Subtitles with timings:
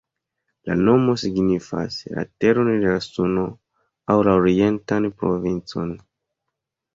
[0.69, 3.43] La nomo signifas "la teron de la Suno"
[4.15, 5.95] aŭ "la orientan provincon.